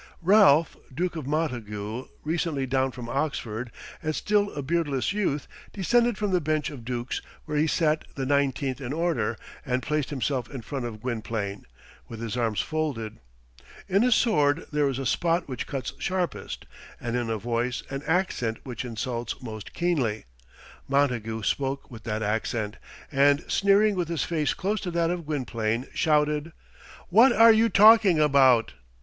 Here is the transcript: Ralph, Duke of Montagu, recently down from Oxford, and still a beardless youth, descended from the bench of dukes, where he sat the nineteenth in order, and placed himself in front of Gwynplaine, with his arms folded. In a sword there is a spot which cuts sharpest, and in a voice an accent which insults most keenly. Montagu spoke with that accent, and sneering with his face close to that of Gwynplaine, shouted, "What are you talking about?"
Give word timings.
Ralph, 0.23 0.77
Duke 0.91 1.15
of 1.15 1.27
Montagu, 1.27 2.07
recently 2.23 2.65
down 2.65 2.89
from 2.89 3.07
Oxford, 3.07 3.69
and 4.01 4.15
still 4.15 4.51
a 4.55 4.63
beardless 4.63 5.13
youth, 5.13 5.47
descended 5.73 6.17
from 6.17 6.31
the 6.31 6.41
bench 6.41 6.71
of 6.71 6.83
dukes, 6.83 7.21
where 7.45 7.55
he 7.59 7.67
sat 7.67 8.05
the 8.15 8.25
nineteenth 8.25 8.81
in 8.81 8.93
order, 8.93 9.37
and 9.63 9.83
placed 9.83 10.09
himself 10.09 10.49
in 10.49 10.61
front 10.63 10.85
of 10.85 11.01
Gwynplaine, 11.03 11.67
with 12.07 12.19
his 12.19 12.35
arms 12.35 12.61
folded. 12.61 13.19
In 13.87 14.03
a 14.03 14.11
sword 14.11 14.65
there 14.73 14.89
is 14.89 14.97
a 14.97 15.05
spot 15.05 15.47
which 15.47 15.67
cuts 15.67 15.93
sharpest, 15.99 16.65
and 16.99 17.15
in 17.15 17.29
a 17.29 17.37
voice 17.37 17.83
an 17.91 18.01
accent 18.07 18.57
which 18.63 18.83
insults 18.83 19.39
most 19.39 19.71
keenly. 19.75 20.25
Montagu 20.87 21.43
spoke 21.43 21.91
with 21.91 22.05
that 22.05 22.23
accent, 22.23 22.77
and 23.11 23.43
sneering 23.47 23.93
with 23.93 24.07
his 24.07 24.23
face 24.23 24.55
close 24.55 24.81
to 24.81 24.89
that 24.89 25.11
of 25.11 25.27
Gwynplaine, 25.27 25.85
shouted, 25.93 26.53
"What 27.09 27.31
are 27.31 27.51
you 27.53 27.69
talking 27.69 28.19
about?" 28.19 28.73